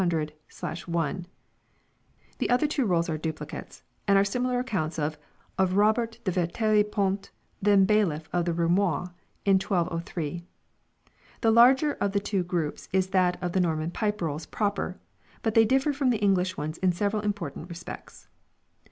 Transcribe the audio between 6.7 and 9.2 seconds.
Ponte, then bailiff of the Roumois,